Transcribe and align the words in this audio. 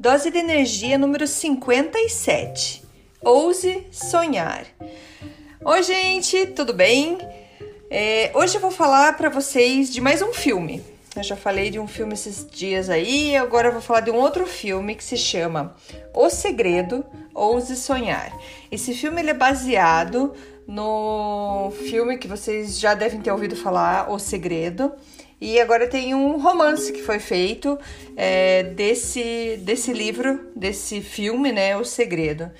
Dose 0.00 0.30
de 0.30 0.38
energia 0.38 0.96
número 0.96 1.26
57. 1.26 2.84
Ouse 3.20 3.84
sonhar. 3.90 4.64
Oi, 5.64 5.82
gente, 5.82 6.46
tudo 6.46 6.72
bem? 6.72 7.18
É, 7.90 8.30
hoje 8.32 8.54
eu 8.54 8.60
vou 8.60 8.70
falar 8.70 9.16
para 9.16 9.28
vocês 9.28 9.92
de 9.92 10.00
mais 10.00 10.22
um 10.22 10.32
filme. 10.32 10.84
Eu 11.16 11.24
já 11.24 11.34
falei 11.34 11.68
de 11.68 11.80
um 11.80 11.88
filme 11.88 12.12
esses 12.12 12.46
dias 12.48 12.88
aí, 12.88 13.36
agora 13.36 13.68
eu 13.68 13.72
vou 13.72 13.82
falar 13.82 13.98
de 13.98 14.12
um 14.12 14.14
outro 14.14 14.46
filme 14.46 14.94
que 14.94 15.02
se 15.02 15.16
chama 15.16 15.74
O 16.14 16.30
Segredo, 16.30 17.04
Ouse 17.34 17.74
Sonhar. 17.74 18.32
Esse 18.70 18.94
filme 18.94 19.20
ele 19.20 19.30
é 19.30 19.34
baseado 19.34 20.32
no 20.64 21.72
filme 21.88 22.18
que 22.18 22.28
vocês 22.28 22.78
já 22.78 22.94
devem 22.94 23.20
ter 23.20 23.32
ouvido 23.32 23.56
falar, 23.56 24.12
O 24.12 24.18
Segredo. 24.20 24.92
E 25.40 25.60
agora 25.60 25.86
tem 25.86 26.14
um 26.14 26.40
romance 26.40 26.92
que 26.92 27.02
foi 27.02 27.20
feito 27.20 27.78
é, 28.16 28.64
desse, 28.64 29.58
desse 29.62 29.92
livro, 29.92 30.50
desse 30.54 31.00
filme, 31.00 31.52
né? 31.52 31.76
O 31.76 31.84
Segredo. 31.84 32.50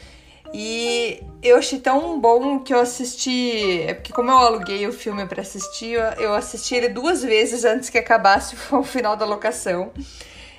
E 0.54 1.22
eu 1.42 1.56
achei 1.56 1.78
tão 1.78 2.20
bom 2.20 2.60
que 2.60 2.72
eu 2.72 2.78
assisti. 2.78 3.82
É 3.82 3.94
porque, 3.94 4.12
como 4.12 4.30
eu 4.30 4.38
aluguei 4.38 4.86
o 4.86 4.92
filme 4.92 5.26
para 5.26 5.42
assistir, 5.42 5.98
eu 6.18 6.34
assisti 6.34 6.74
ele 6.74 6.88
duas 6.88 7.22
vezes 7.22 7.64
antes 7.64 7.90
que 7.90 7.98
acabasse 7.98 8.56
o 8.72 8.82
final 8.82 9.16
da 9.16 9.26
locação. 9.26 9.90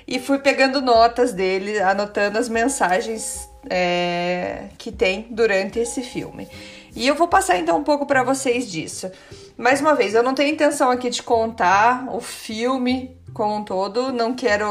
E 0.06 0.18
fui 0.18 0.38
pegando 0.38 0.80
notas 0.80 1.32
dele, 1.32 1.78
anotando 1.80 2.38
as 2.38 2.48
mensagens 2.48 3.48
é, 3.68 4.64
que 4.76 4.90
tem 4.90 5.26
durante 5.30 5.78
esse 5.78 6.02
filme. 6.02 6.48
E 6.94 7.06
eu 7.06 7.14
vou 7.14 7.28
passar 7.28 7.58
então 7.58 7.78
um 7.78 7.84
pouco 7.84 8.06
para 8.06 8.22
vocês 8.22 8.70
disso. 8.70 9.10
Mais 9.56 9.80
uma 9.80 9.94
vez, 9.94 10.14
eu 10.14 10.22
não 10.22 10.34
tenho 10.34 10.52
intenção 10.52 10.90
aqui 10.90 11.10
de 11.10 11.22
contar 11.22 12.08
o 12.12 12.20
filme 12.20 13.16
como 13.32 13.56
um 13.56 13.64
todo, 13.64 14.12
não 14.12 14.34
quero 14.34 14.66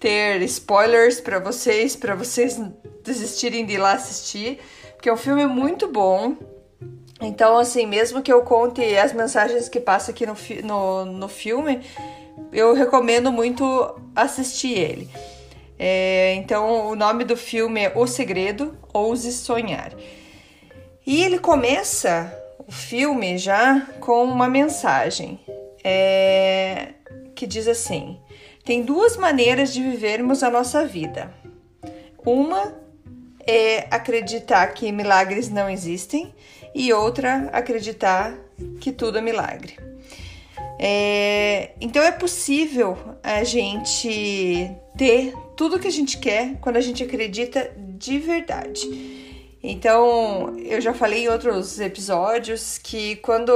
ter 0.00 0.40
spoilers 0.42 1.20
para 1.20 1.38
vocês, 1.38 1.96
para 1.96 2.14
vocês 2.14 2.60
desistirem 3.04 3.66
de 3.66 3.74
ir 3.74 3.78
lá 3.78 3.92
assistir, 3.92 4.58
porque 4.94 5.08
é 5.08 5.12
um 5.12 5.16
filme 5.16 5.46
muito 5.46 5.88
bom. 5.88 6.36
Então, 7.20 7.58
assim, 7.58 7.84
mesmo 7.86 8.22
que 8.22 8.32
eu 8.32 8.42
conte 8.42 8.80
as 8.96 9.12
mensagens 9.12 9.68
que 9.68 9.80
passa 9.80 10.12
aqui 10.12 10.24
no, 10.24 10.34
no, 10.62 11.04
no 11.04 11.28
filme, 11.28 11.80
eu 12.52 12.74
recomendo 12.74 13.32
muito 13.32 13.64
assistir 14.14 14.78
ele. 14.78 15.10
É, 15.78 16.34
então, 16.34 16.88
o 16.88 16.96
nome 16.96 17.24
do 17.24 17.36
filme 17.36 17.80
é 17.80 17.92
O 17.94 18.06
Segredo, 18.06 18.76
Ouse 18.92 19.32
Sonhar. 19.32 19.92
E 21.08 21.22
ele 21.22 21.38
começa 21.38 22.30
o 22.66 22.70
filme 22.70 23.38
já 23.38 23.80
com 23.98 24.24
uma 24.24 24.46
mensagem 24.46 25.40
é, 25.82 26.88
que 27.34 27.46
diz 27.46 27.66
assim: 27.66 28.20
tem 28.62 28.82
duas 28.82 29.16
maneiras 29.16 29.72
de 29.72 29.82
vivermos 29.82 30.42
a 30.42 30.50
nossa 30.50 30.84
vida. 30.84 31.32
Uma 32.26 32.74
é 33.46 33.86
acreditar 33.90 34.66
que 34.74 34.92
milagres 34.92 35.48
não 35.48 35.70
existem 35.70 36.34
e 36.74 36.92
outra 36.92 37.48
acreditar 37.54 38.34
que 38.78 38.92
tudo 38.92 39.16
é 39.16 39.22
milagre. 39.22 39.78
É, 40.78 41.70
então 41.80 42.02
é 42.02 42.12
possível 42.12 42.98
a 43.22 43.42
gente 43.44 44.70
ter 44.98 45.32
tudo 45.56 45.78
que 45.78 45.88
a 45.88 45.92
gente 45.92 46.18
quer 46.18 46.56
quando 46.60 46.76
a 46.76 46.82
gente 46.82 47.02
acredita 47.02 47.72
de 47.96 48.18
verdade. 48.18 49.17
Então, 49.70 50.56
eu 50.60 50.80
já 50.80 50.94
falei 50.94 51.24
em 51.24 51.28
outros 51.28 51.78
episódios 51.78 52.78
que 52.78 53.16
quando. 53.16 53.52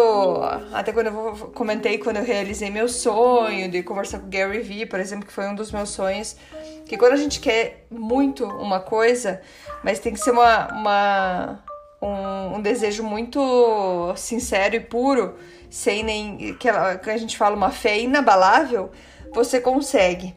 Até 0.71 0.93
quando 0.93 1.07
eu 1.07 1.51
comentei 1.55 1.97
quando 1.97 2.19
eu 2.19 2.23
realizei 2.23 2.69
meu 2.69 2.87
sonho 2.87 3.71
de 3.71 3.83
conversar 3.83 4.19
com 4.19 4.27
o 4.27 4.29
Gary 4.29 4.61
Vee, 4.61 4.85
por 4.85 5.01
exemplo, 5.01 5.27
que 5.27 5.33
foi 5.33 5.47
um 5.47 5.55
dos 5.55 5.73
meus 5.73 5.89
sonhos, 5.89 6.37
que 6.85 6.99
quando 6.99 7.15
a 7.15 7.17
gente 7.17 7.41
quer 7.41 7.87
muito 7.91 8.45
uma 8.45 8.79
coisa, 8.79 9.41
mas 9.83 10.01
tem 10.01 10.13
que 10.13 10.21
ser 10.21 10.33
uma, 10.33 10.69
uma 10.75 11.65
um, 12.03 12.57
um, 12.57 12.61
desejo 12.61 13.03
muito 13.03 14.13
sincero 14.15 14.77
e 14.77 14.81
puro, 14.81 15.39
sem 15.71 16.03
nem. 16.03 16.55
Que, 16.57 16.69
ela, 16.69 16.99
que 16.99 17.09
a 17.09 17.17
gente 17.17 17.39
fala 17.39 17.57
uma 17.57 17.71
fé 17.71 17.99
inabalável, 17.99 18.91
você 19.33 19.63
consegue. 19.63 20.37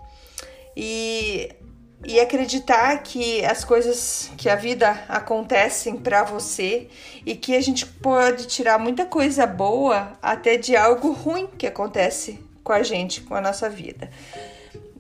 E 0.74 1.50
e 2.08 2.20
acreditar 2.20 3.02
que 3.02 3.44
as 3.44 3.64
coisas 3.64 4.30
que 4.38 4.48
a 4.48 4.56
vida 4.56 5.04
acontecem 5.10 5.98
para 5.98 6.24
você 6.24 6.88
e 7.26 7.36
que 7.36 7.56
a 7.56 7.62
gente 7.62 7.86
pode 7.86 8.46
tirar 8.46 8.78
muita 8.78 9.06
coisa 9.06 9.48
boa 9.48 10.14
até 10.22 10.56
de 10.56 10.76
algo 10.76 11.12
ruim 11.12 11.48
que 11.58 11.66
acontece 11.66 12.40
com 12.64 12.72
a 12.72 12.84
gente, 12.84 13.22
com 13.22 13.34
a 13.34 13.42
nossa 13.42 13.70
vida. 13.70 14.10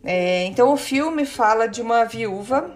É, 0.04 0.46
então 0.46 0.74
o 0.74 0.78
filme 0.78 1.26
fala 1.26 1.68
de 1.68 1.82
uma 1.82 2.06
viúva 2.06 2.76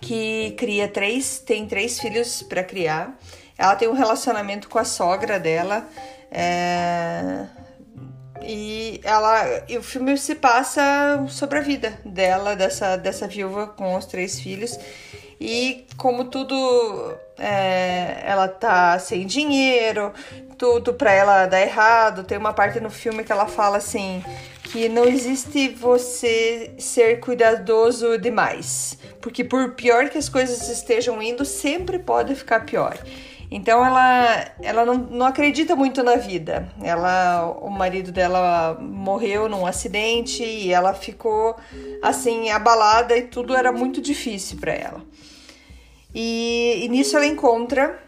que 0.00 0.54
cria 0.58 0.88
três, 0.88 1.38
tem 1.38 1.66
três 1.66 2.00
filhos 2.00 2.42
para 2.42 2.64
criar. 2.64 3.18
Ela 3.58 3.74
tem 3.76 3.88
um 3.88 3.94
relacionamento 3.94 4.68
com 4.68 4.78
a 4.78 4.84
sogra 4.84 5.38
dela. 5.38 5.88
É, 6.30 7.46
e 8.46 9.00
ela 9.02 9.64
e 9.68 9.76
o 9.76 9.82
filme 9.82 10.16
se 10.16 10.34
passa 10.36 11.24
sobre 11.28 11.58
a 11.58 11.62
vida 11.62 11.98
dela, 12.04 12.54
dessa, 12.54 12.96
dessa 12.96 13.26
viúva 13.26 13.66
com 13.66 13.96
os 13.96 14.06
três 14.06 14.38
filhos. 14.38 14.78
E 15.38 15.84
como 15.96 16.24
tudo 16.24 17.14
é, 17.38 18.22
ela 18.24 18.48
tá 18.48 18.98
sem 18.98 19.26
dinheiro, 19.26 20.12
tudo 20.56 20.94
para 20.94 21.12
ela 21.12 21.46
dá 21.46 21.60
errado. 21.60 22.24
Tem 22.24 22.38
uma 22.38 22.54
parte 22.54 22.80
no 22.80 22.88
filme 22.88 23.24
que 23.24 23.32
ela 23.32 23.46
fala 23.46 23.76
assim 23.76 24.22
que 24.66 24.88
não 24.88 25.04
existe 25.04 25.68
você 25.68 26.74
ser 26.78 27.20
cuidadoso 27.20 28.18
demais, 28.18 28.98
porque 29.20 29.44
por 29.44 29.72
pior 29.72 30.08
que 30.08 30.18
as 30.18 30.28
coisas 30.28 30.68
estejam 30.68 31.22
indo, 31.22 31.44
sempre 31.44 31.98
pode 31.98 32.34
ficar 32.34 32.60
pior. 32.60 32.96
Então 33.50 33.84
ela, 33.84 34.44
ela 34.60 34.84
não, 34.84 34.94
não 34.94 35.26
acredita 35.26 35.76
muito 35.76 36.02
na 36.02 36.16
vida. 36.16 36.68
Ela, 36.82 37.46
o 37.60 37.70
marido 37.70 38.10
dela 38.10 38.76
morreu 38.80 39.48
num 39.48 39.66
acidente 39.66 40.42
e 40.42 40.72
ela 40.72 40.92
ficou 40.94 41.56
assim 42.02 42.50
abalada 42.50 43.16
e 43.16 43.22
tudo 43.22 43.54
era 43.54 43.70
muito 43.70 44.00
difícil 44.00 44.58
para 44.58 44.72
ela. 44.72 45.02
E, 46.14 46.84
e 46.84 46.88
nisso 46.88 47.16
ela 47.16 47.26
encontra 47.26 48.02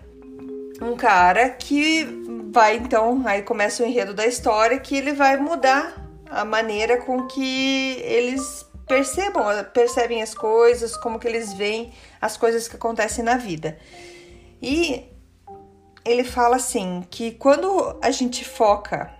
um 0.80 0.96
cara 0.96 1.50
que 1.50 2.06
vai 2.50 2.76
então, 2.76 3.22
aí 3.26 3.42
começa 3.42 3.82
o 3.82 3.86
enredo 3.86 4.14
da 4.14 4.26
história 4.26 4.78
que 4.78 4.96
ele 4.96 5.12
vai 5.12 5.36
mudar 5.36 6.04
a 6.30 6.44
maneira 6.44 6.98
com 6.98 7.26
que 7.26 8.00
eles 8.02 8.66
percebam, 8.86 9.44
percebem 9.72 10.22
as 10.22 10.34
coisas, 10.34 10.96
como 10.96 11.18
que 11.18 11.28
eles 11.28 11.52
veem 11.52 11.92
as 12.20 12.36
coisas 12.36 12.66
que 12.66 12.76
acontecem 12.76 13.22
na 13.22 13.36
vida. 13.36 13.78
E 14.60 15.04
ele 16.08 16.24
fala 16.24 16.56
assim 16.56 17.04
que 17.10 17.32
quando 17.32 17.96
a 18.00 18.10
gente 18.10 18.44
foca 18.44 19.12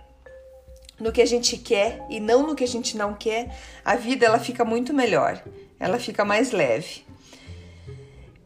no 0.99 1.11
que 1.11 1.21
a 1.21 1.25
gente 1.25 1.57
quer 1.57 2.03
e 2.09 2.19
não 2.19 2.45
no 2.45 2.55
que 2.55 2.63
a 2.63 2.67
gente 2.67 2.97
não 2.97 3.13
quer, 3.13 3.55
a 3.85 3.95
vida 3.95 4.25
ela 4.25 4.39
fica 4.39 4.65
muito 4.65 4.93
melhor, 4.93 5.41
ela 5.79 5.99
fica 5.99 6.25
mais 6.25 6.51
leve. 6.51 7.05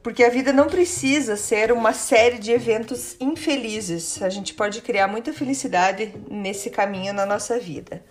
Porque 0.04 0.24
a 0.24 0.30
vida 0.30 0.51
não 0.51 0.68
precisa 0.68 1.38
ser 1.38 1.72
uma 1.72 1.94
série 1.94 2.38
de 2.38 2.51
eventos 2.51 3.16
infelizes. 3.22 4.22
A 4.22 4.30
gente 4.30 4.54
pode 4.54 4.81
criar 4.81 5.07
muita 5.07 5.31
felicidade 5.31 6.13
nesse 6.30 6.69
caminho 6.69 7.13
na 7.13 7.25
nossa 7.25 7.57
vida. 7.57 8.04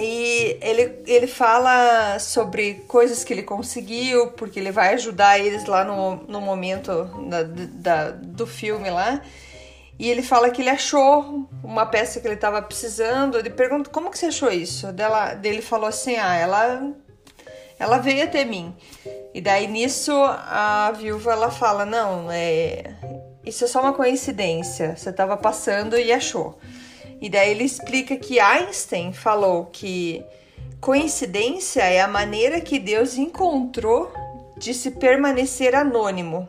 E 0.00 0.56
ele, 0.62 1.02
ele 1.06 1.26
fala 1.26 2.18
sobre 2.18 2.82
coisas 2.88 3.22
que 3.22 3.34
ele 3.34 3.42
conseguiu, 3.42 4.28
porque 4.28 4.58
ele 4.58 4.72
vai 4.72 4.94
ajudar 4.94 5.38
eles 5.38 5.66
lá 5.66 5.84
no, 5.84 6.16
no 6.26 6.40
momento 6.40 7.04
da, 7.28 7.42
da, 7.42 8.10
do 8.12 8.46
filme 8.46 8.88
lá. 8.88 9.20
E 9.98 10.08
ele 10.08 10.22
fala 10.22 10.48
que 10.48 10.62
ele 10.62 10.70
achou 10.70 11.46
uma 11.62 11.84
peça 11.84 12.18
que 12.18 12.26
ele 12.26 12.34
estava 12.34 12.62
precisando. 12.62 13.36
Ele 13.38 13.50
pergunta 13.50 13.90
como 13.90 14.10
que 14.10 14.18
você 14.18 14.26
achou 14.26 14.50
isso? 14.50 14.90
Dela, 14.90 15.34
dele 15.34 15.60
falou 15.60 15.86
assim: 15.86 16.16
ah, 16.16 16.34
ela, 16.34 16.90
ela 17.78 17.98
veio 17.98 18.24
até 18.24 18.42
mim. 18.42 18.74
E 19.34 19.40
daí 19.42 19.66
nisso 19.66 20.12
a 20.14 20.90
viúva 20.96 21.32
ela 21.32 21.50
fala: 21.50 21.84
não, 21.84 22.32
é, 22.32 22.94
isso 23.44 23.64
é 23.64 23.66
só 23.66 23.82
uma 23.82 23.92
coincidência, 23.92 24.96
você 24.96 25.10
estava 25.10 25.36
passando 25.36 25.98
e 25.98 26.10
achou. 26.10 26.58
E 27.20 27.28
daí 27.28 27.50
ele 27.50 27.64
explica 27.64 28.16
que 28.16 28.40
Einstein 28.40 29.12
falou 29.12 29.66
que 29.66 30.24
coincidência 30.80 31.82
é 31.82 32.00
a 32.00 32.08
maneira 32.08 32.60
que 32.60 32.78
Deus 32.78 33.18
encontrou 33.18 34.10
de 34.56 34.72
se 34.72 34.92
permanecer 34.92 35.74
anônimo. 35.74 36.48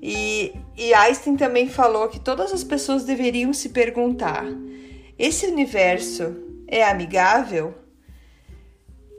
E, 0.00 0.52
e 0.76 0.92
Einstein 0.92 1.36
também 1.36 1.68
falou 1.68 2.08
que 2.08 2.18
todas 2.18 2.52
as 2.52 2.64
pessoas 2.64 3.04
deveriam 3.04 3.52
se 3.52 3.68
perguntar: 3.68 4.44
esse 5.16 5.46
universo 5.46 6.34
é 6.66 6.82
amigável? 6.82 7.74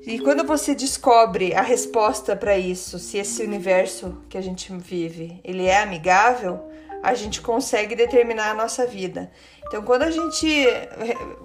E 0.05 0.19
quando 0.19 0.43
você 0.43 0.75
descobre 0.75 1.55
a 1.55 1.61
resposta 1.61 2.35
para 2.35 2.57
isso, 2.57 2.99
se 2.99 3.17
esse 3.17 3.41
universo 3.41 4.17
que 4.27 4.37
a 4.37 4.41
gente 4.41 4.69
vive, 4.73 5.39
ele 5.45 5.65
é 5.65 5.81
amigável, 5.81 6.59
a 7.03 7.13
gente 7.13 7.41
consegue 7.41 7.95
determinar 7.95 8.51
a 8.51 8.53
nossa 8.53 8.87
vida. 8.87 9.29
Então, 9.67 9.83
quando 9.83 10.03
a 10.03 10.09
gente, 10.09 10.65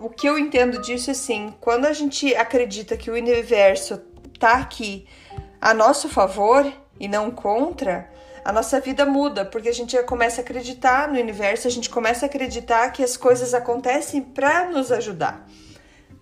o 0.01 0.09
que 0.09 0.29
eu 0.29 0.39
entendo 0.39 0.81
disso 0.81 1.11
é 1.11 1.13
assim, 1.13 1.53
quando 1.61 1.85
a 1.87 1.93
gente 1.93 2.33
acredita 2.37 2.97
que 2.97 3.11
o 3.11 3.15
universo 3.15 4.01
está 4.33 4.53
aqui 4.53 5.09
a 5.61 5.75
nosso 5.75 6.09
favor 6.09 6.65
e 7.01 7.09
não 7.09 7.33
contra, 7.33 8.09
a 8.45 8.53
nossa 8.53 8.81
vida 8.81 9.05
muda, 9.05 9.45
porque 9.45 9.69
a 9.69 9.75
gente 9.75 9.93
já 9.93 10.05
começa 10.05 10.41
a 10.41 10.45
acreditar 10.45 11.09
no 11.09 11.19
universo, 11.19 11.67
a 11.67 11.71
gente 11.71 11.91
começa 11.91 12.25
a 12.25 12.29
acreditar 12.29 12.93
que 12.93 13.03
as 13.03 13.17
coisas 13.17 13.53
acontecem 13.53 14.23
para 14.23 14.71
nos 14.71 14.93
ajudar. 14.93 15.45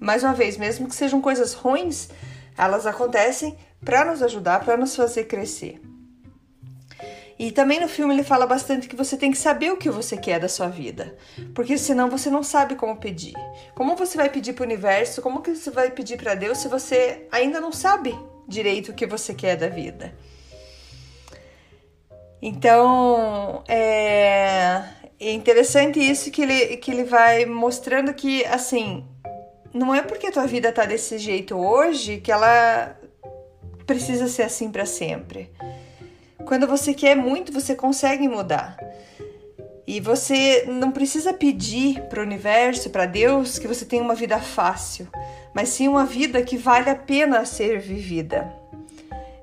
Mais 0.00 0.24
uma 0.24 0.32
vez, 0.32 0.56
mesmo 0.56 0.88
que 0.88 0.96
sejam 0.96 1.20
coisas 1.20 1.52
ruins, 1.52 2.08
elas 2.56 2.86
acontecem 2.86 3.56
para 3.84 4.04
nos 4.06 4.22
ajudar, 4.22 4.64
para 4.64 4.78
nos 4.78 4.96
fazer 4.96 5.24
crescer. 5.24 5.78
E 7.38 7.50
também 7.50 7.80
no 7.80 7.88
filme 7.88 8.14
ele 8.14 8.24
fala 8.24 8.46
bastante 8.46 8.88
que 8.88 8.96
você 8.96 9.16
tem 9.16 9.30
que 9.30 9.36
saber 9.36 9.70
o 9.70 9.76
que 9.76 9.90
você 9.90 10.16
quer 10.16 10.40
da 10.40 10.48
sua 10.48 10.68
vida, 10.68 11.16
porque 11.54 11.76
senão 11.76 12.08
você 12.08 12.30
não 12.30 12.42
sabe 12.42 12.76
como 12.76 12.96
pedir. 12.96 13.34
Como 13.74 13.94
você 13.94 14.16
vai 14.16 14.30
pedir 14.30 14.54
para 14.54 14.62
o 14.62 14.66
universo? 14.66 15.20
Como 15.20 15.42
que 15.42 15.54
você 15.54 15.70
vai 15.70 15.90
pedir 15.90 16.16
para 16.16 16.34
Deus 16.34 16.58
se 16.58 16.68
você 16.68 17.26
ainda 17.30 17.60
não 17.60 17.72
sabe 17.72 18.18
direito 18.48 18.90
o 18.90 18.94
que 18.94 19.06
você 19.06 19.34
quer 19.34 19.56
da 19.56 19.68
vida? 19.68 20.14
Então, 22.40 23.62
é, 23.68 24.82
é 25.18 25.32
interessante 25.32 25.98
isso 25.98 26.30
que 26.30 26.42
ele, 26.42 26.76
que 26.78 26.90
ele 26.90 27.04
vai 27.04 27.44
mostrando 27.44 28.14
que, 28.14 28.44
assim, 28.46 29.04
não 29.74 29.94
é 29.94 30.02
porque 30.02 30.28
a 30.28 30.32
tua 30.32 30.46
vida 30.46 30.72
tá 30.72 30.84
desse 30.84 31.18
jeito 31.18 31.56
hoje 31.56 32.18
que 32.18 32.32
ela 32.32 32.96
precisa 33.86 34.26
ser 34.26 34.42
assim 34.42 34.70
para 34.70 34.86
sempre. 34.86 35.50
Quando 36.46 36.66
você 36.66 36.94
quer 36.94 37.16
muito, 37.16 37.52
você 37.52 37.74
consegue 37.74 38.28
mudar. 38.28 38.78
E 39.86 40.00
você 40.00 40.64
não 40.66 40.90
precisa 40.90 41.32
pedir 41.32 42.00
para 42.02 42.20
o 42.20 42.22
universo, 42.22 42.90
para 42.90 43.04
Deus, 43.04 43.58
que 43.58 43.68
você 43.68 43.84
tenha 43.84 44.02
uma 44.02 44.14
vida 44.14 44.38
fácil, 44.38 45.08
mas 45.54 45.68
sim 45.68 45.88
uma 45.88 46.04
vida 46.04 46.42
que 46.42 46.56
vale 46.56 46.88
a 46.88 46.94
pena 46.94 47.44
ser 47.44 47.78
vivida. 47.78 48.52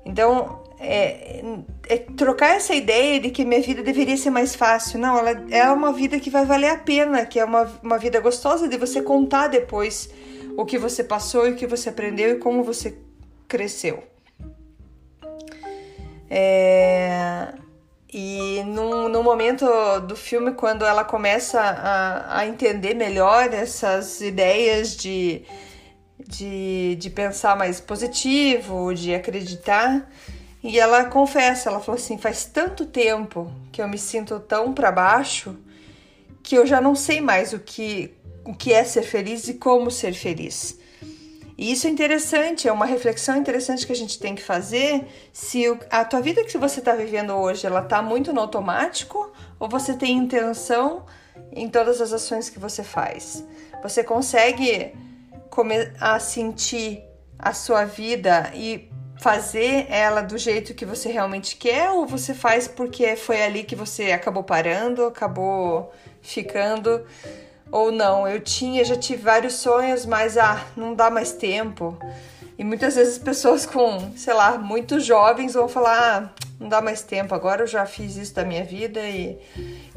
Então, 0.04 0.62
é, 0.78 1.42
é, 1.88 1.96
trocar 1.96 2.56
essa 2.56 2.74
ideia 2.74 3.20
de 3.20 3.30
que 3.30 3.44
minha 3.44 3.60
vida 3.60 3.82
deveria 3.82 4.16
ser 4.16 4.30
mais 4.30 4.54
fácil. 4.54 4.98
Não, 4.98 5.18
ela 5.18 5.44
é 5.50 5.70
uma 5.70 5.92
vida 5.92 6.20
que 6.20 6.30
vai 6.30 6.44
valer 6.44 6.68
a 6.68 6.78
pena, 6.78 7.24
que 7.24 7.38
é 7.38 7.44
uma, 7.44 7.70
uma 7.82 7.98
vida 7.98 8.20
gostosa 8.20 8.68
de 8.68 8.76
você 8.76 9.00
contar 9.00 9.48
depois 9.48 10.10
o 10.56 10.64
que 10.64 10.78
você 10.78 11.02
passou 11.02 11.48
e 11.48 11.52
o 11.52 11.56
que 11.56 11.66
você 11.66 11.88
aprendeu 11.88 12.36
e 12.36 12.38
como 12.38 12.62
você 12.62 12.98
cresceu. 13.48 14.13
É, 16.36 17.54
e 18.12 18.64
no, 18.64 19.22
momento 19.22 19.64
do 20.00 20.16
filme, 20.16 20.50
quando 20.50 20.84
ela 20.84 21.04
começa 21.04 21.60
a, 21.60 22.40
a 22.40 22.46
entender 22.48 22.92
melhor 22.92 23.54
essas 23.54 24.20
ideias 24.20 24.96
de, 24.96 25.42
de, 26.18 26.96
de 26.96 27.08
pensar 27.08 27.56
mais 27.56 27.80
positivo, 27.80 28.92
de 28.92 29.14
acreditar, 29.14 30.10
e 30.60 30.76
ela 30.80 31.04
confessa, 31.04 31.70
ela 31.70 31.78
falou 31.78 32.00
assim: 32.00 32.18
faz 32.18 32.44
tanto 32.44 32.84
tempo 32.84 33.48
que 33.70 33.80
eu 33.80 33.86
me 33.86 33.98
sinto 33.98 34.40
tão 34.40 34.74
para 34.74 34.90
baixo 34.90 35.56
que 36.42 36.56
eu 36.56 36.66
já 36.66 36.80
não 36.80 36.96
sei 36.96 37.20
mais 37.20 37.52
o 37.52 37.60
que, 37.60 38.12
o 38.44 38.52
que 38.52 38.72
é 38.72 38.82
ser 38.82 39.02
feliz 39.02 39.46
e 39.46 39.54
como 39.54 39.88
ser 39.88 40.12
feliz. 40.12 40.80
E 41.56 41.70
isso 41.70 41.86
é 41.86 41.90
interessante, 41.90 42.66
é 42.66 42.72
uma 42.72 42.86
reflexão 42.86 43.36
interessante 43.36 43.86
que 43.86 43.92
a 43.92 43.96
gente 43.96 44.18
tem 44.18 44.34
que 44.34 44.42
fazer 44.42 45.06
se 45.32 45.64
a 45.88 46.04
tua 46.04 46.20
vida 46.20 46.44
que 46.44 46.58
você 46.58 46.80
está 46.80 46.94
vivendo 46.94 47.32
hoje 47.32 47.66
ela 47.66 47.80
está 47.80 48.02
muito 48.02 48.32
no 48.32 48.40
automático 48.40 49.32
ou 49.58 49.68
você 49.68 49.94
tem 49.94 50.16
intenção 50.16 51.04
em 51.52 51.68
todas 51.68 52.00
as 52.00 52.12
ações 52.12 52.50
que 52.50 52.58
você 52.58 52.82
faz. 52.82 53.44
Você 53.82 54.02
consegue 54.02 54.92
a 56.00 56.18
sentir 56.18 57.04
a 57.38 57.52
sua 57.52 57.84
vida 57.84 58.50
e 58.54 58.90
fazer 59.20 59.86
ela 59.88 60.20
do 60.20 60.36
jeito 60.36 60.74
que 60.74 60.84
você 60.84 61.10
realmente 61.10 61.56
quer 61.56 61.90
ou 61.90 62.04
você 62.04 62.34
faz 62.34 62.66
porque 62.66 63.14
foi 63.14 63.42
ali 63.42 63.62
que 63.62 63.76
você 63.76 64.10
acabou 64.10 64.42
parando, 64.42 65.04
acabou 65.04 65.92
ficando 66.20 67.06
ou 67.70 67.90
não? 67.90 68.26
Eu 68.26 68.40
tinha, 68.40 68.84
já 68.84 68.96
tive 68.96 69.22
vários 69.22 69.54
sonhos, 69.54 70.06
mas 70.06 70.36
ah, 70.36 70.64
não 70.76 70.94
dá 70.94 71.10
mais 71.10 71.32
tempo. 71.32 71.98
E 72.58 72.64
muitas 72.64 72.94
vezes 72.94 73.18
pessoas 73.18 73.66
com, 73.66 74.12
sei 74.16 74.34
lá, 74.34 74.58
muito 74.58 75.00
jovens 75.00 75.54
vão 75.54 75.68
falar: 75.68 76.32
ah, 76.38 76.44
não 76.58 76.68
dá 76.68 76.80
mais 76.80 77.02
tempo, 77.02 77.34
agora 77.34 77.62
eu 77.62 77.66
já 77.66 77.84
fiz 77.84 78.16
isso 78.16 78.34
da 78.34 78.44
minha 78.44 78.64
vida 78.64 79.00
e 79.00 79.38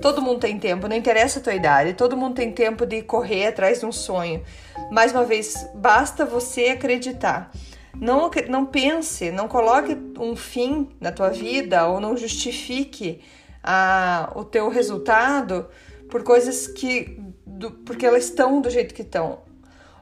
todo 0.02 0.22
mundo 0.22 0.40
tem 0.40 0.60
tempo, 0.60 0.88
não 0.88 0.96
interessa 0.96 1.40
a 1.40 1.42
tua 1.42 1.54
idade, 1.54 1.94
todo 1.94 2.18
mundo 2.18 2.36
tem 2.36 2.52
tempo 2.52 2.86
de 2.86 3.02
correr 3.02 3.48
atrás 3.48 3.80
de 3.80 3.86
um 3.86 3.92
sonho. 3.92 4.44
Mais 4.92 5.12
uma 5.12 5.24
vez, 5.24 5.70
basta 5.76 6.26
você 6.26 6.70
acreditar. 6.70 7.52
Não, 8.00 8.30
não 8.48 8.66
pense, 8.66 9.32
não 9.32 9.48
coloque 9.48 9.98
um 10.20 10.36
fim 10.36 10.90
na 11.02 11.12
tua 11.12 11.30
vida 11.30 11.88
ou 11.88 12.00
não 12.00 12.16
justifique 12.16 13.22
a, 13.64 14.32
o 14.36 14.44
teu 14.44 14.70
resultado 14.70 15.68
por 16.10 16.24
coisas 16.24 16.68
que. 16.68 17.20
Do, 17.58 17.72
porque 17.72 18.06
elas 18.06 18.26
estão 18.26 18.62
do 18.62 18.70
jeito 18.70 18.94
que 18.94 19.02
estão. 19.02 19.40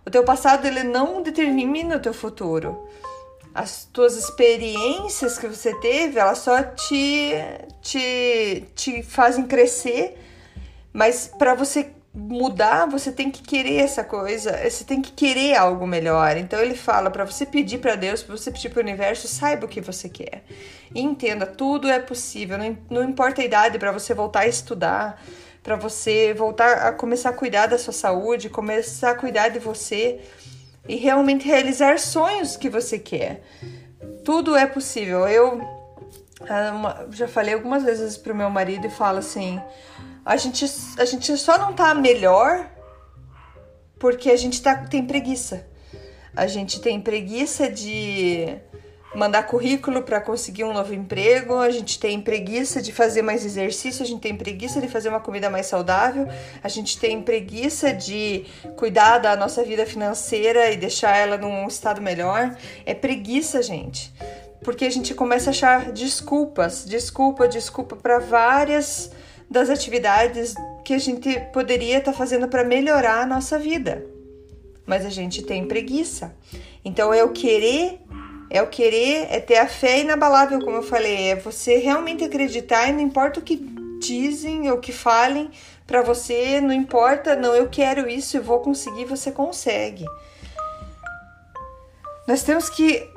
O 0.05 0.09
teu 0.09 0.23
passado 0.23 0.65
ele 0.65 0.83
não 0.83 1.21
determina 1.21 1.95
o 1.95 1.99
teu 1.99 2.13
futuro. 2.13 2.87
As 3.53 3.85
tuas 3.85 4.15
experiências 4.17 5.39
que 5.39 5.47
você 5.47 5.73
teve, 5.79 6.19
elas 6.19 6.39
só 6.39 6.61
te, 6.61 7.31
te, 7.81 8.65
te 8.75 9.01
fazem 9.01 9.47
crescer, 9.47 10.17
mas 10.91 11.31
para 11.37 11.55
você 11.55 11.91
mudar, 12.15 12.85
você 12.85 13.11
tem 13.11 13.29
que 13.29 13.41
querer 13.41 13.77
essa 13.77 14.03
coisa, 14.03 14.57
você 14.57 14.85
tem 14.85 15.01
que 15.01 15.11
querer 15.11 15.55
algo 15.55 15.85
melhor. 15.85 16.37
Então 16.37 16.59
ele 16.61 16.75
fala 16.75 17.11
para 17.11 17.25
você 17.25 17.45
pedir 17.45 17.79
para 17.79 17.95
Deus, 17.95 18.23
para 18.23 18.35
você 18.37 18.51
pedir 18.51 18.69
para 18.69 18.79
o 18.79 18.83
universo, 18.83 19.27
saiba 19.27 19.65
o 19.65 19.69
que 19.69 19.81
você 19.81 20.07
quer. 20.07 20.43
E 20.93 21.01
entenda, 21.01 21.45
tudo 21.45 21.89
é 21.89 21.99
possível, 21.99 22.57
não, 22.57 22.77
não 22.89 23.03
importa 23.03 23.41
a 23.41 23.45
idade 23.45 23.77
para 23.77 23.91
você 23.91 24.13
voltar 24.13 24.41
a 24.41 24.47
estudar, 24.47 25.21
para 25.65 25.75
você 25.75 26.31
voltar 26.31 26.73
a 26.87 26.91
começar 26.93 27.29
a 27.29 27.33
cuidar 27.33 27.65
da 27.65 27.79
sua 27.79 27.91
saúde, 27.91 28.51
começar 28.51 29.09
a 29.09 29.15
cuidar 29.15 29.49
de 29.49 29.57
você 29.57 30.21
e 30.87 30.95
realmente 30.95 31.47
realizar 31.47 31.97
sonhos 31.97 32.55
que 32.55 32.69
você 32.69 32.99
quer. 32.99 33.41
Tudo 34.23 34.55
é 34.55 34.67
possível. 34.67 35.27
Eu 35.27 35.59
ah, 36.47 37.07
já 37.09 37.27
falei 37.27 37.55
algumas 37.55 37.81
vezes 37.81 38.15
pro 38.15 38.35
meu 38.35 38.47
marido 38.47 38.85
e 38.85 38.91
falo 38.91 39.17
assim: 39.17 39.59
a 40.23 40.37
gente, 40.37 40.63
a 40.99 41.05
gente 41.05 41.35
só 41.35 41.57
não 41.57 41.73
tá 41.73 41.95
melhor 41.95 42.69
porque 43.97 44.29
a 44.29 44.37
gente 44.37 44.61
tá, 44.61 44.75
tem 44.75 45.03
preguiça. 45.03 45.67
A 46.35 46.45
gente 46.45 46.79
tem 46.79 47.01
preguiça 47.01 47.71
de 47.71 48.55
mandar 49.15 49.43
currículo 49.43 50.01
para 50.01 50.19
conseguir 50.19 50.63
um 50.63 50.73
novo 50.73 50.93
emprego, 50.93 51.55
a 51.55 51.69
gente 51.69 51.97
tem 51.99 52.19
preguiça 52.21 52.81
de 52.81 52.91
fazer 52.91 53.21
mais 53.21 53.45
exercício, 53.45 54.03
a 54.03 54.05
gente 54.05 54.21
tem 54.21 54.35
preguiça 54.35 54.81
de 54.81 54.87
fazer 54.87 55.09
uma 55.09 55.19
comida 55.19 55.49
mais 55.49 55.65
saudável, 55.65 56.27
a 56.61 56.67
gente 56.67 56.99
tem 56.99 57.21
preguiça 57.21 57.93
de 57.93 58.45
cuidar 58.75 59.19
da 59.19 59.35
nossa 59.35 59.63
vida 59.63 59.85
financeira 59.85 60.69
e 60.71 60.77
deixar 60.77 61.15
ela 61.15 61.37
num 61.37 61.67
estado 61.67 62.01
melhor. 62.01 62.55
É 62.85 62.93
preguiça, 62.93 63.61
gente. 63.63 64.13
Porque 64.63 64.85
a 64.85 64.89
gente 64.89 65.13
começa 65.13 65.49
a 65.49 65.51
achar 65.51 65.91
desculpas, 65.91 66.85
desculpa, 66.85 67.47
desculpa 67.47 67.95
para 67.95 68.19
várias 68.19 69.11
das 69.49 69.69
atividades 69.69 70.55
que 70.83 70.93
a 70.93 70.97
gente 70.97 71.39
poderia 71.53 71.99
estar 71.99 72.11
tá 72.11 72.17
fazendo 72.17 72.47
para 72.47 72.63
melhorar 72.63 73.21
a 73.21 73.25
nossa 73.25 73.59
vida. 73.59 74.05
Mas 74.85 75.05
a 75.05 75.09
gente 75.09 75.43
tem 75.43 75.67
preguiça. 75.67 76.35
Então 76.83 77.13
é 77.13 77.23
o 77.23 77.29
querer, 77.29 77.99
é 78.57 78.61
o 78.61 78.67
querer, 78.67 79.27
é 79.29 79.39
ter 79.39 79.57
a 79.57 79.67
fé 79.67 79.99
inabalável, 79.99 80.59
como 80.59 80.77
eu 80.77 80.83
falei, 80.83 81.31
é 81.31 81.35
você 81.35 81.77
realmente 81.77 82.23
acreditar 82.23 82.87
e 82.87 82.93
não 82.93 83.01
importa 83.01 83.39
o 83.39 83.43
que 83.43 83.55
dizem 83.99 84.69
ou 84.71 84.77
que 84.77 84.91
falem 84.91 85.49
para 85.85 86.01
você, 86.01 86.59
não 86.61 86.73
importa, 86.73 87.35
não, 87.35 87.55
eu 87.55 87.69
quero 87.69 88.09
isso, 88.09 88.37
eu 88.37 88.43
vou 88.43 88.59
conseguir, 88.59 89.05
você 89.05 89.31
consegue. 89.31 90.05
Nós 92.27 92.43
temos 92.43 92.69
que 92.69 93.07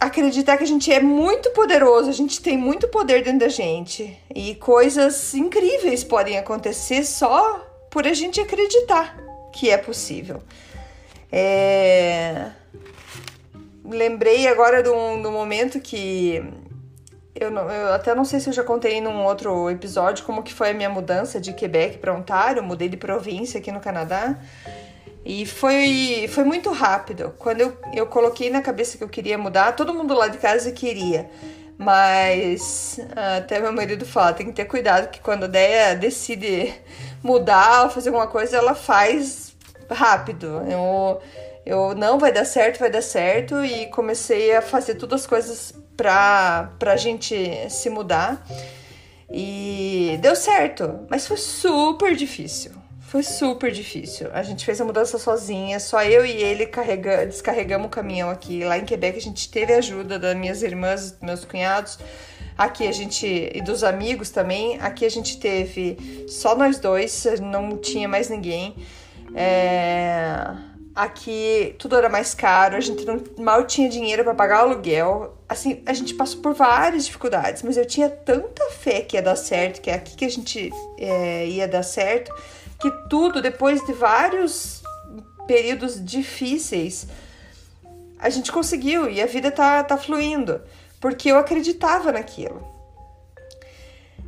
acreditar 0.00 0.56
que 0.56 0.64
a 0.64 0.66
gente 0.66 0.92
é 0.92 1.00
muito 1.00 1.50
poderoso, 1.50 2.10
a 2.10 2.12
gente 2.12 2.40
tem 2.40 2.56
muito 2.56 2.88
poder 2.88 3.22
dentro 3.22 3.40
da 3.40 3.48
gente 3.48 4.18
e 4.34 4.54
coisas 4.56 5.34
incríveis 5.34 6.04
podem 6.04 6.36
acontecer 6.36 7.04
só 7.04 7.64
por 7.90 8.06
a 8.06 8.12
gente 8.12 8.40
acreditar 8.40 9.16
que 9.56 9.70
é 9.70 9.78
possível. 9.78 10.42
É... 11.32 12.50
Lembrei 13.88 14.46
agora 14.48 14.82
do, 14.82 14.92
do 15.22 15.30
momento 15.30 15.80
que 15.80 16.42
eu, 17.38 17.50
não, 17.50 17.70
eu, 17.70 17.92
até 17.92 18.14
não 18.14 18.24
sei 18.24 18.40
se 18.40 18.48
eu 18.48 18.52
já 18.52 18.64
contei 18.64 19.00
num 19.00 19.24
outro 19.24 19.68
episódio 19.70 20.24
como 20.24 20.42
que 20.42 20.54
foi 20.54 20.70
a 20.70 20.74
minha 20.74 20.88
mudança 20.88 21.40
de 21.40 21.52
Quebec 21.52 21.98
para 21.98 22.14
Ontário, 22.14 22.62
mudei 22.62 22.88
de 22.88 22.96
província 22.96 23.60
aqui 23.60 23.70
no 23.70 23.80
Canadá. 23.80 24.38
E 25.24 25.44
foi, 25.44 26.28
foi 26.30 26.44
muito 26.44 26.70
rápido. 26.70 27.34
Quando 27.36 27.60
eu, 27.60 27.76
eu 27.92 28.06
coloquei 28.06 28.48
na 28.48 28.62
cabeça 28.62 28.96
que 28.96 29.04
eu 29.04 29.08
queria 29.08 29.36
mudar, 29.36 29.72
todo 29.72 29.92
mundo 29.92 30.14
lá 30.14 30.28
de 30.28 30.38
casa 30.38 30.70
queria. 30.70 31.28
Mas 31.76 32.98
até 33.36 33.60
meu 33.60 33.72
marido 33.72 34.06
fala, 34.06 34.32
tem 34.32 34.46
que 34.46 34.52
ter 34.52 34.64
cuidado 34.64 35.10
que 35.10 35.20
quando 35.20 35.44
a 35.44 35.48
Deia 35.48 35.94
decide 35.94 36.72
mudar 37.22 37.84
ou 37.84 37.90
fazer 37.90 38.08
alguma 38.08 38.28
coisa, 38.28 38.56
ela 38.56 38.74
faz 38.74 39.54
rápido. 39.90 40.62
Eu, 40.70 41.20
eu 41.66 41.96
não 41.96 42.16
vai 42.16 42.32
dar 42.32 42.44
certo, 42.44 42.78
vai 42.78 42.90
dar 42.90 43.02
certo 43.02 43.64
e 43.64 43.86
comecei 43.86 44.54
a 44.54 44.62
fazer 44.62 44.94
todas 44.94 45.22
as 45.22 45.26
coisas 45.26 45.74
pra, 45.96 46.72
pra 46.78 46.96
gente 46.96 47.34
se 47.68 47.90
mudar. 47.90 48.46
E 49.28 50.16
deu 50.22 50.36
certo, 50.36 51.00
mas 51.10 51.26
foi 51.26 51.36
super 51.36 52.14
difícil. 52.14 52.70
Foi 53.00 53.24
super 53.24 53.72
difícil. 53.72 54.28
A 54.32 54.42
gente 54.42 54.64
fez 54.64 54.80
a 54.80 54.84
mudança 54.84 55.18
sozinha, 55.18 55.80
só 55.80 56.02
eu 56.04 56.24
e 56.24 56.42
ele 56.42 56.66
carrega, 56.66 57.26
descarregamos 57.26 57.88
o 57.88 57.90
caminhão 57.90 58.30
aqui. 58.30 58.64
Lá 58.64 58.78
em 58.78 58.84
Quebec 58.84 59.18
a 59.18 59.22
gente 59.22 59.50
teve 59.50 59.72
ajuda 59.72 60.18
das 60.18 60.36
minhas 60.36 60.62
irmãs, 60.62 61.12
dos 61.12 61.20
meus 61.20 61.44
cunhados. 61.44 61.98
Aqui 62.56 62.86
a 62.86 62.92
gente 62.92 63.50
e 63.52 63.60
dos 63.60 63.82
amigos 63.82 64.30
também. 64.30 64.80
Aqui 64.80 65.04
a 65.04 65.08
gente 65.08 65.38
teve 65.38 66.26
só 66.28 66.56
nós 66.56 66.78
dois, 66.78 67.26
não 67.40 67.76
tinha 67.76 68.08
mais 68.08 68.28
ninguém. 68.28 68.76
É... 69.34 70.54
Aqui 70.96 71.76
tudo 71.78 71.94
era 71.94 72.08
mais 72.08 72.34
caro, 72.34 72.74
a 72.74 72.80
gente 72.80 73.04
não, 73.04 73.22
mal 73.38 73.64
tinha 73.64 73.88
dinheiro 73.88 74.24
para 74.24 74.34
pagar 74.34 74.64
o 74.64 74.70
aluguel. 74.70 75.36
Assim, 75.46 75.82
a 75.84 75.92
gente 75.92 76.14
passou 76.14 76.40
por 76.40 76.54
várias 76.54 77.04
dificuldades, 77.04 77.62
mas 77.62 77.76
eu 77.76 77.84
tinha 77.84 78.08
tanta 78.08 78.70
fé 78.70 79.02
que 79.02 79.16
ia 79.16 79.22
dar 79.22 79.36
certo, 79.36 79.82
que 79.82 79.90
é 79.90 79.94
aqui 79.94 80.16
que 80.16 80.24
a 80.24 80.30
gente 80.30 80.72
é, 80.98 81.46
ia 81.46 81.68
dar 81.68 81.82
certo 81.82 82.32
que 82.78 82.90
tudo, 83.08 83.40
depois 83.40 83.84
de 83.84 83.92
vários 83.92 84.82
períodos 85.46 86.02
difíceis, 86.04 87.06
a 88.18 88.28
gente 88.28 88.52
conseguiu 88.52 89.08
e 89.08 89.20
a 89.20 89.26
vida 89.26 89.50
tá, 89.50 89.82
tá 89.82 89.96
fluindo, 89.96 90.60
porque 91.00 91.30
eu 91.30 91.38
acreditava 91.38 92.12
naquilo. 92.12 92.66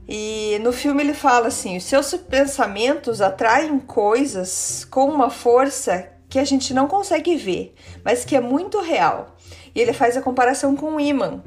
E 0.08 0.58
no 0.62 0.72
filme 0.72 1.02
ele 1.02 1.14
fala 1.14 1.48
assim: 1.48 1.76
os 1.76 1.84
seus 1.84 2.14
pensamentos 2.14 3.20
atraem 3.20 3.78
coisas 3.78 4.86
com 4.90 5.06
uma 5.06 5.28
força 5.28 6.08
que 6.28 6.38
a 6.38 6.44
gente 6.44 6.74
não 6.74 6.86
consegue 6.86 7.36
ver, 7.36 7.74
mas 8.04 8.24
que 8.24 8.36
é 8.36 8.40
muito 8.40 8.80
real. 8.80 9.36
E 9.74 9.80
ele 9.80 9.92
faz 9.92 10.16
a 10.16 10.22
comparação 10.22 10.76
com 10.76 10.96
o 10.96 11.00
imã. 11.00 11.42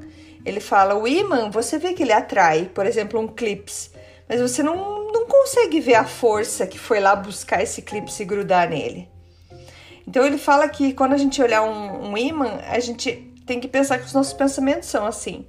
Ele 0.45 0.59
fala: 0.59 0.95
o 0.95 1.07
imã, 1.07 1.50
você 1.50 1.77
vê 1.77 1.93
que 1.93 2.03
ele 2.03 2.13
atrai, 2.13 2.69
por 2.73 2.85
exemplo, 2.85 3.19
um 3.19 3.27
clips, 3.27 3.91
mas 4.27 4.41
você 4.41 4.63
não 4.63 5.01
não 5.11 5.25
consegue 5.27 5.79
ver 5.81 5.95
a 5.95 6.05
força 6.05 6.65
que 6.65 6.79
foi 6.79 7.00
lá 7.00 7.15
buscar 7.15 7.61
esse 7.61 7.81
clipe 7.81 8.11
se 8.11 8.23
grudar 8.23 8.69
nele. 8.69 9.09
Então 10.07 10.25
ele 10.25 10.38
fala 10.38 10.67
que 10.69 10.93
quando 10.93 11.13
a 11.13 11.17
gente 11.17 11.41
olhar 11.41 11.63
um, 11.63 12.11
um 12.11 12.17
imã, 12.17 12.59
a 12.67 12.79
gente 12.79 13.31
tem 13.45 13.59
que 13.59 13.67
pensar 13.67 14.00
que 14.00 14.05
os 14.05 14.13
nossos 14.13 14.33
pensamentos 14.33 14.88
são 14.89 15.05
assim. 15.05 15.45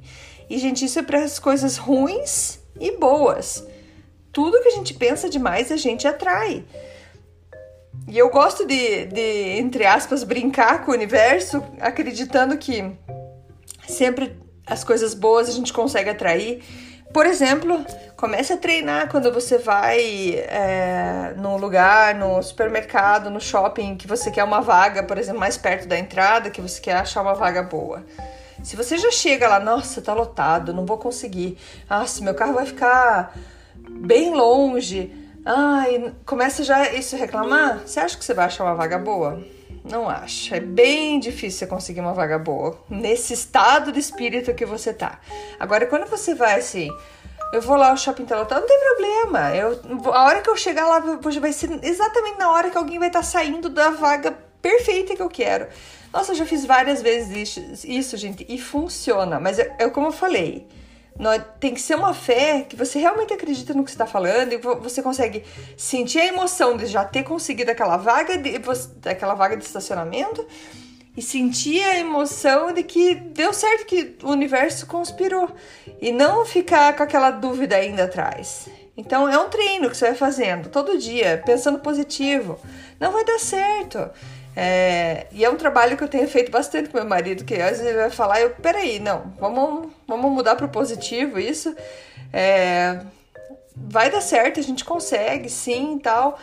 E, 0.51 0.59
gente, 0.59 0.85
isso 0.85 0.99
é 0.99 1.03
para 1.03 1.23
as 1.23 1.39
coisas 1.39 1.77
ruins 1.77 2.59
e 2.79 2.97
boas. 2.97 3.67
Tudo 4.33 4.61
que 4.61 4.69
a 4.69 4.73
gente 4.73 4.95
pensa 4.95 5.29
demais, 5.29 5.71
a 5.71 5.77
gente 5.77 6.07
atrai. 6.07 6.65
E 8.09 8.19
eu 8.19 8.31
gosto 8.31 8.67
de, 8.67 9.07
de, 9.07 9.59
entre 9.59 9.87
aspas, 9.87 10.25
brincar 10.25 10.85
com 10.85 10.91
o 10.91 10.95
universo, 10.95 11.63
acreditando 11.81 12.57
que 12.57 12.93
sempre 13.87 14.37
as 14.67 14.83
coisas 14.85 15.15
boas 15.15 15.49
a 15.49 15.53
gente 15.53 15.73
consegue 15.73 16.11
atrair. 16.11 16.63
Por 17.13 17.27
exemplo, 17.27 17.85
comece 18.17 18.55
a 18.55 18.57
treinar 18.57 19.11
quando 19.11 19.31
você 19.31 19.59
vai 19.59 20.35
é, 20.49 21.35
num 21.37 21.57
lugar, 21.59 22.15
no 22.15 22.43
supermercado, 22.43 23.29
no 23.29 23.41
shopping, 23.41 23.97
que 23.97 24.07
você 24.07 24.31
quer 24.31 24.45
uma 24.45 24.63
vaga, 24.63 25.03
por 25.03 25.19
exemplo, 25.19 25.39
mais 25.39 25.59
perto 25.59 25.87
da 25.87 25.99
entrada, 25.99 26.49
que 26.49 26.61
você 26.61 26.81
quer 26.81 26.97
achar 26.97 27.21
uma 27.21 27.35
vaga 27.35 27.63
boa. 27.63 28.03
Se 28.63 28.77
você 28.77 28.97
já 28.97 29.11
chega 29.11 29.49
lá, 29.49 29.61
nossa, 29.61 30.01
tá 30.01 30.15
lotado, 30.15 30.73
não 30.73 30.87
vou 30.87 30.97
conseguir. 30.97 31.59
Nossa, 31.91 32.23
meu 32.25 32.35
carro 32.35 32.55
vai 32.55 32.65
ficar 32.65 33.37
bem 33.91 34.33
longe. 34.33 35.22
Ai, 35.45 36.15
começa 36.25 36.63
já 36.63 36.93
isso 36.93 37.17
reclamar. 37.17 37.81
Você 37.85 37.99
acha 37.99 38.17
que 38.17 38.25
você 38.25 38.33
vai 38.33 38.47
achar 38.47 38.65
uma 38.65 38.75
vaga 38.75 38.99
boa? 38.99 39.43
Não 39.85 40.09
acho. 40.09 40.55
É 40.55 40.61
bem 40.61 41.19
difícil 41.19 41.61
você 41.61 41.67
conseguir 41.67 42.01
uma 42.01 42.15
vaga 42.15 42.39
boa 42.39 42.79
nesse 42.89 43.33
estado 43.33 43.91
de 43.91 43.99
espírito 43.99 44.55
que 44.55 44.65
você 44.65 44.95
tá. 44.95 45.19
Agora, 45.59 45.87
quando 45.87 46.09
você 46.09 46.35
vai 46.35 46.61
assim, 46.61 46.89
eu 47.53 47.61
vou 47.61 47.77
lá, 47.77 47.93
o 47.93 47.97
shopping 47.97 48.23
lotado, 48.23 48.61
não 48.61 48.69
tem 48.69 48.81
problema. 48.81 49.55
Eu, 49.57 49.81
a 50.13 50.25
hora 50.27 50.41
que 50.41 50.49
eu 50.49 50.57
chegar 50.57 50.87
lá, 50.87 51.01
vai 51.01 51.53
ser 51.53 51.85
exatamente 51.85 52.39
na 52.39 52.53
hora 52.53 52.71
que 52.71 52.79
alguém 52.79 53.01
vai 53.01 53.09
estar 53.09 53.21
tá 53.21 53.25
saindo 53.25 53.69
da 53.69 53.91
vaga 53.91 54.33
perfeita 54.61 55.17
que 55.17 55.23
eu 55.23 55.29
quero. 55.29 55.67
Nossa, 56.13 56.33
eu 56.33 56.37
já 56.37 56.47
fiz 56.47 56.65
várias 56.65 57.03
vezes 57.03 57.57
isso, 57.57 57.89
isso 57.89 58.17
gente, 58.17 58.47
e 58.49 58.59
funciona. 58.59 59.41
Mas 59.41 59.59
é, 59.59 59.75
é 59.81 59.91
como 59.91 60.07
eu 60.07 60.13
falei 60.13 60.69
tem 61.61 61.75
que 61.75 61.81
ser 61.81 61.95
uma 61.95 62.15
fé 62.15 62.63
que 62.69 62.75
você 62.75 62.99
realmente 62.99 63.33
acredita 63.33 63.75
no 63.75 63.85
que 63.85 63.91
você 63.91 63.95
está 63.95 64.07
falando 64.07 64.53
e 64.53 64.59
você 64.59 65.03
consegue 65.03 65.45
sentir 65.77 66.21
a 66.21 66.27
emoção 66.27 66.77
de 66.77 66.87
já 66.87 67.05
ter 67.05 67.23
conseguido 67.23 67.71
aquela 67.71 67.97
vaga 67.97 68.39
de, 68.39 68.61
aquela 69.09 69.35
vaga 69.35 69.57
de 69.57 69.65
estacionamento 69.65 70.47
e 71.17 71.21
sentir 71.21 71.83
a 71.83 71.99
emoção 71.99 72.73
de 72.73 72.83
que 72.83 73.15
deu 73.15 73.53
certo 73.53 73.85
que 73.87 74.17
o 74.23 74.31
universo 74.31 74.87
conspirou 74.87 75.51
e 76.01 76.11
não 76.11 76.45
ficar 76.45 76.97
com 76.97 77.03
aquela 77.03 77.31
dúvida 77.31 77.77
ainda 77.77 78.05
atrás. 78.05 78.69
Então 78.97 79.29
é 79.29 79.39
um 79.39 79.49
treino 79.49 79.91
que 79.91 79.97
você 79.97 80.07
vai 80.07 80.15
fazendo 80.15 80.69
todo 80.69 80.99
dia, 80.99 81.43
pensando 81.45 81.79
positivo. 81.79 82.59
Não 82.99 83.13
vai 83.13 83.25
dar 83.25 83.39
certo. 83.39 84.11
É, 84.55 85.27
e 85.33 85.45
é 85.45 85.51
um 85.51 85.57
trabalho 85.57 85.97
que 85.97 86.05
eu 86.05 86.09
tenho 86.09 86.29
feito 86.29 86.51
bastante 86.51 86.89
com 86.89 86.99
meu 86.99 87.07
marido, 87.07 87.45
que 87.45 87.55
às 87.55 87.71
vezes 87.71 87.87
ele 87.87 87.97
vai 87.97 88.11
falar, 88.11 88.41
eu, 88.41 88.51
peraí, 88.51 88.99
não, 88.99 89.33
vamos, 89.39 89.91
vamos 90.07 90.31
mudar 90.31 90.57
para 90.57 90.67
o 90.67 90.69
positivo 90.69 91.39
isso. 91.39 91.75
É, 92.33 93.01
vai 93.77 94.11
dar 94.11 94.21
certo, 94.21 94.61
a 94.61 94.63
gente 94.63 94.85
consegue, 94.85 95.49
sim 95.49 95.97
e 95.97 96.01
tal. 96.01 96.39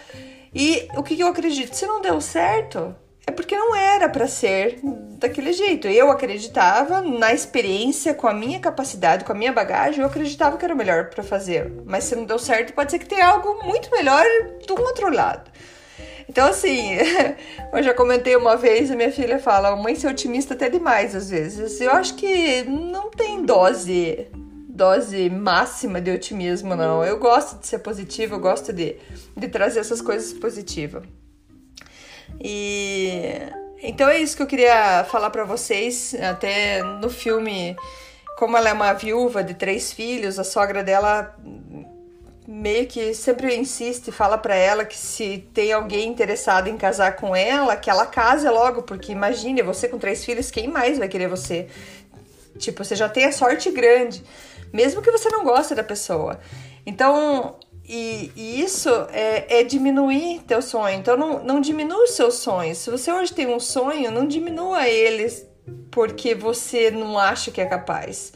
E 0.54 0.88
o 0.98 1.04
que, 1.04 1.16
que 1.16 1.22
eu 1.22 1.28
acredito? 1.28 1.76
Se 1.76 1.86
não 1.86 2.02
deu 2.02 2.20
certo, 2.20 2.96
é 3.28 3.32
porque 3.32 3.56
não 3.56 3.76
era 3.76 4.10
para 4.10 4.28
ser 4.28 4.80
daquele 4.84 5.54
jeito. 5.54 5.88
Eu 5.88 6.10
acreditava 6.10 7.02
na 7.02 7.32
experiência, 7.32 8.14
com 8.14 8.28
a 8.28 8.34
minha 8.34 8.60
capacidade, 8.60 9.24
com 9.24 9.32
a 9.32 9.36
minha 9.36 9.54
bagagem, 9.54 10.02
eu 10.02 10.08
acreditava 10.08 10.58
que 10.58 10.66
era 10.66 10.74
melhor 10.74 11.10
para 11.10 11.24
fazer. 11.24 11.72
Mas 11.86 12.06
se 12.06 12.16
não 12.16 12.26
deu 12.26 12.40
certo, 12.40 12.74
pode 12.74 12.90
ser 12.90 12.98
que 12.98 13.06
tenha 13.06 13.28
algo 13.28 13.64
muito 13.64 13.92
melhor 13.92 14.26
do 14.66 14.82
outro 14.82 15.14
lado. 15.14 15.49
Então, 16.30 16.48
assim, 16.48 16.92
eu 17.74 17.82
já 17.82 17.92
comentei 17.92 18.36
uma 18.36 18.56
vez, 18.56 18.92
a 18.92 18.96
minha 18.96 19.12
filha 19.12 19.40
fala, 19.40 19.76
mãe, 19.76 19.96
ser 19.96 20.08
otimista 20.08 20.54
até 20.54 20.70
demais 20.70 21.16
às 21.16 21.32
vezes. 21.32 21.82
Eu 21.82 21.92
acho 21.92 22.14
que 22.14 22.64
não 22.66 23.10
tem 23.10 23.44
dose, 23.44 24.28
dose 24.70 25.28
máxima 25.28 26.00
de 26.00 26.12
otimismo, 26.12 26.76
não. 26.76 27.04
Eu 27.04 27.18
gosto 27.18 27.60
de 27.60 27.66
ser 27.66 27.80
positiva, 27.80 28.36
eu 28.36 28.40
gosto 28.40 28.72
de, 28.72 28.98
de 29.36 29.48
trazer 29.48 29.80
essas 29.80 30.02
coisas 30.02 30.32
positivas. 30.32 31.04
E 32.40 33.34
então 33.82 34.08
é 34.08 34.20
isso 34.20 34.38
que 34.38 34.44
eu 34.44 34.48
queria 34.48 35.04
falar 35.06 35.32
para 35.32 35.44
vocês. 35.46 36.14
Até 36.14 36.84
no 36.84 37.10
filme, 37.10 37.76
como 38.38 38.56
ela 38.56 38.70
é 38.70 38.74
uma 38.74 38.94
viúva 38.94 39.44
de 39.44 39.56
três 39.56 39.92
filhos, 39.92 40.38
a 40.38 40.44
sogra 40.44 40.84
dela 40.84 41.36
meio 42.50 42.88
que 42.88 43.14
sempre 43.14 43.56
insiste, 43.56 44.12
fala 44.12 44.36
para 44.36 44.56
ela 44.56 44.84
que 44.84 44.98
se 44.98 45.48
tem 45.54 45.72
alguém 45.72 46.10
interessado 46.10 46.68
em 46.68 46.76
casar 46.76 47.16
com 47.16 47.36
ela, 47.36 47.78
que 47.78 47.92
ela 47.92 48.08
case 48.08 48.50
logo, 48.50 48.82
porque 48.82 49.12
imagine, 49.12 49.62
você 49.62 49.88
com 49.88 50.00
três 50.00 50.26
filhos, 50.26 50.50
quem 50.50 50.68
mais 50.68 50.98
vai 50.98 51.08
querer 51.08 51.28
você? 51.28 51.68
Tipo, 52.58 52.84
você 52.84 52.96
já 52.96 53.08
tem 53.08 53.26
a 53.26 53.32
sorte 53.32 53.70
grande, 53.70 54.24
mesmo 54.74 55.00
que 55.00 55.12
você 55.12 55.30
não 55.30 55.44
goste 55.44 55.76
da 55.76 55.84
pessoa. 55.84 56.40
Então, 56.88 57.60
e, 57.88 58.32
e 58.36 58.62
isso 58.62 58.90
é, 59.12 59.60
é, 59.60 59.64
diminuir 59.64 60.42
teu 60.48 60.64
sonho. 60.64 60.98
Então, 60.98 61.16
não, 61.16 61.44
não 61.44 61.62
diminua 61.62 62.04
os 62.04 62.12
seus 62.12 62.36
sonhos. 62.36 62.80
Se 62.80 62.90
você 62.90 63.12
hoje 63.12 63.32
tem 63.32 63.46
um 63.46 63.60
sonho, 63.60 64.10
não 64.10 64.28
diminua 64.28 64.88
eles 64.88 65.46
porque 65.92 66.34
você 66.34 66.90
não 66.90 67.20
acha 67.20 67.52
que 67.52 67.62
é 67.62 67.66
capaz. 67.68 68.34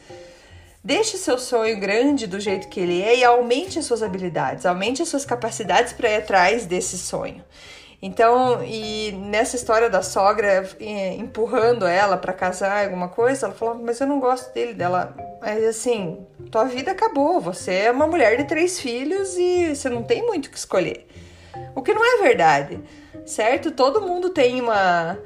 Deixe 0.83 1.17
seu 1.17 1.37
sonho 1.37 1.79
grande 1.79 2.27
do 2.27 2.39
jeito 2.39 2.67
que 2.67 2.79
ele 2.79 3.01
é 3.01 3.17
e 3.17 3.23
aumente 3.23 3.79
as 3.79 3.85
suas 3.85 4.03
habilidades, 4.03 4.65
aumente 4.65 5.01
as 5.01 5.07
suas 5.07 5.23
capacidades 5.23 5.93
para 5.93 6.09
ir 6.09 6.15
atrás 6.15 6.65
desse 6.65 6.97
sonho. 6.97 7.43
Então, 8.05 8.61
e 8.65 9.13
nessa 9.13 9.55
história 9.55 9.89
da 9.89 10.01
sogra 10.01 10.69
eh, 10.81 11.15
empurrando 11.15 11.85
ela 11.85 12.17
para 12.17 12.33
casar 12.33 12.83
alguma 12.83 13.07
coisa, 13.07 13.45
ela 13.45 13.55
falou: 13.55 13.75
Mas 13.75 14.01
eu 14.01 14.07
não 14.07 14.19
gosto 14.19 14.53
dele. 14.53 14.73
Dela, 14.73 15.15
mas 15.39 15.63
assim, 15.63 16.27
tua 16.51 16.65
vida 16.65 16.91
acabou. 16.91 17.39
Você 17.39 17.73
é 17.73 17.91
uma 17.91 18.05
mulher 18.05 18.35
de 18.35 18.43
três 18.43 18.77
filhos 18.77 19.37
e 19.37 19.73
você 19.73 19.87
não 19.87 20.03
tem 20.03 20.21
muito 20.21 20.47
o 20.47 20.49
que 20.49 20.57
escolher. 20.57 21.07
O 21.73 21.81
que 21.81 21.93
não 21.93 22.03
é 22.03 22.23
verdade, 22.23 22.77
certo? 23.25 23.71
Todo 23.71 24.01
mundo 24.01 24.31
tem 24.31 24.59
uma. 24.59 25.17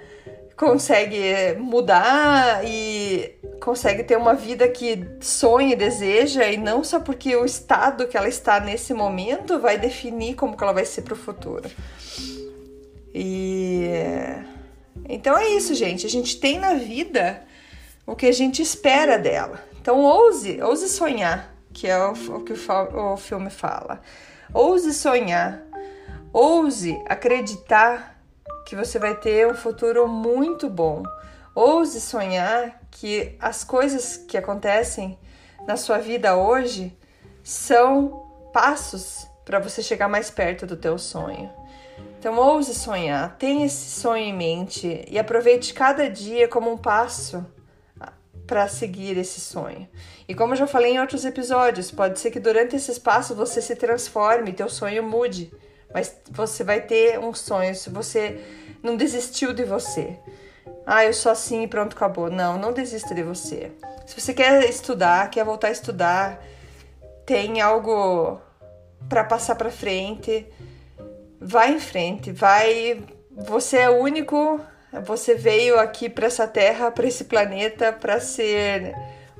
consegue 0.55 1.55
mudar 1.57 2.63
e 2.63 3.36
consegue 3.61 4.03
ter 4.03 4.17
uma 4.17 4.33
vida 4.33 4.67
que 4.67 5.05
sonha 5.21 5.73
e 5.73 5.75
deseja, 5.75 6.45
e 6.45 6.57
não 6.57 6.83
só 6.83 6.99
porque 6.99 7.35
o 7.35 7.45
estado 7.45 8.07
que 8.07 8.17
ela 8.17 8.27
está 8.27 8.59
nesse 8.59 8.93
momento 8.93 9.59
vai 9.59 9.77
definir 9.77 10.35
como 10.35 10.55
que 10.55 10.63
ela 10.63 10.73
vai 10.73 10.85
ser 10.85 11.01
para 11.01 11.13
o 11.13 11.17
futuro. 11.17 11.69
E 13.13 13.89
então 15.09 15.37
é 15.37 15.49
isso, 15.49 15.73
gente. 15.73 16.05
A 16.05 16.09
gente 16.09 16.39
tem 16.39 16.59
na 16.59 16.73
vida 16.75 17.43
o 18.05 18.15
que 18.15 18.25
a 18.25 18.31
gente 18.31 18.61
espera 18.61 19.17
dela. 19.17 19.59
Então 19.81 20.01
ouse, 20.01 20.61
ouse 20.61 20.89
sonhar, 20.89 21.53
que 21.73 21.87
é 21.87 21.97
o, 21.97 22.13
que 22.41 22.53
o, 22.53 23.13
o 23.13 23.17
filme 23.17 23.49
fala. 23.49 24.01
Ouse 24.53 24.93
sonhar, 24.93 25.61
ouse 26.31 27.01
acreditar 27.07 28.17
que 28.65 28.75
você 28.75 28.99
vai 28.99 29.15
ter 29.15 29.47
um 29.47 29.55
futuro 29.55 30.07
muito 30.07 30.69
bom. 30.69 31.03
Ouse 31.55 31.99
sonhar 32.01 32.81
que 32.99 33.35
as 33.39 33.63
coisas 33.63 34.17
que 34.17 34.37
acontecem 34.37 35.17
na 35.67 35.77
sua 35.77 35.99
vida 35.99 36.35
hoje 36.35 36.97
são 37.43 38.49
passos 38.51 39.27
para 39.45 39.59
você 39.59 39.83
chegar 39.83 40.07
mais 40.07 40.31
perto 40.31 40.65
do 40.65 40.75
teu 40.75 40.97
sonho. 40.97 41.51
Então 42.19 42.37
ouse 42.37 42.73
sonhar, 42.73 43.37
tenha 43.37 43.67
esse 43.67 43.99
sonho 43.99 44.23
em 44.23 44.35
mente 44.35 45.05
e 45.07 45.19
aproveite 45.19 45.73
cada 45.75 46.09
dia 46.09 46.47
como 46.47 46.71
um 46.71 46.77
passo 46.77 47.45
para 48.47 48.67
seguir 48.67 49.15
esse 49.17 49.39
sonho. 49.41 49.87
E 50.27 50.33
como 50.33 50.53
eu 50.53 50.57
já 50.57 50.65
falei 50.65 50.93
em 50.93 50.99
outros 50.99 51.23
episódios, 51.23 51.91
pode 51.91 52.19
ser 52.19 52.31
que 52.31 52.39
durante 52.39 52.75
esses 52.75 52.97
passos 52.97 53.37
você 53.37 53.61
se 53.61 53.75
transforme, 53.75 54.53
teu 54.53 54.69
sonho 54.69 55.03
mude, 55.03 55.53
mas 55.93 56.15
você 56.31 56.63
vai 56.63 56.81
ter 56.81 57.19
um 57.19 57.33
sonho 57.33 57.75
se 57.75 57.91
você 57.91 58.43
não 58.81 58.95
desistiu 58.95 59.53
de 59.53 59.63
você. 59.63 60.17
Ah, 60.85 61.05
eu 61.05 61.13
sou 61.13 61.31
assim 61.31 61.63
e 61.63 61.67
pronto, 61.67 61.95
acabou. 61.95 62.29
Não, 62.29 62.57
não 62.57 62.71
desista 62.71 63.13
de 63.13 63.23
você. 63.23 63.71
Se 64.05 64.19
você 64.19 64.33
quer 64.33 64.69
estudar, 64.69 65.29
quer 65.29 65.43
voltar 65.43 65.67
a 65.67 65.71
estudar, 65.71 66.41
tem 67.25 67.59
algo 67.59 68.39
para 69.09 69.23
passar 69.23 69.55
para 69.55 69.69
frente, 69.69 70.45
vai 71.39 71.73
em 71.73 71.79
frente, 71.79 72.31
vai. 72.31 73.03
Você 73.31 73.77
é 73.77 73.89
único, 73.89 74.59
você 75.03 75.35
veio 75.35 75.79
aqui 75.79 76.09
para 76.09 76.27
essa 76.27 76.47
terra, 76.47 76.89
para 76.89 77.07
esse 77.07 77.25
planeta, 77.25 77.91
para 77.91 78.19
ser 78.19 78.95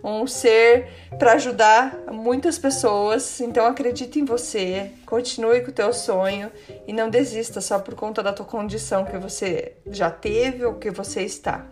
um 0.08 0.28
ser 0.28 0.88
para 1.18 1.34
ajudar 1.34 1.98
muitas 2.12 2.58
pessoas. 2.58 3.40
Então 3.42 3.66
acredite 3.66 4.20
em 4.20 4.26
você, 4.26 4.92
continue 5.06 5.62
com 5.62 5.70
o 5.70 5.74
teu 5.74 5.92
sonho 5.94 6.52
e 6.88 6.94
não 6.94 7.10
desista 7.10 7.62
só 7.62 7.80
por 7.80 7.96
conta 7.96 8.22
da 8.22 8.34
tua 8.34 8.46
condição 8.46 9.06
que 9.06 9.18
você 9.18 9.74
já 9.88 10.10
teve 10.10 10.66
ou 10.66 10.76
que 10.76 10.90
você 10.90 11.24
está. 11.24 11.66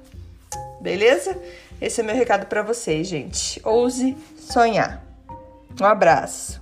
Beleza? 0.81 1.39
Esse 1.81 2.01
é 2.01 2.03
meu 2.03 2.15
recado 2.15 2.45
para 2.45 2.61
vocês, 2.61 3.07
gente. 3.07 3.59
Ouse 3.63 4.15
sonhar. 4.37 5.03
Um 5.79 5.85
abraço. 5.85 6.61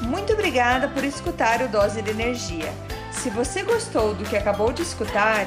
Muito 0.00 0.32
obrigada 0.32 0.88
por 0.88 1.04
escutar 1.04 1.62
o 1.62 1.68
Dose 1.68 2.02
de 2.02 2.10
Energia. 2.10 2.72
Se 3.12 3.30
você 3.30 3.62
gostou 3.62 4.14
do 4.14 4.24
que 4.24 4.36
acabou 4.36 4.72
de 4.72 4.82
escutar, 4.82 5.46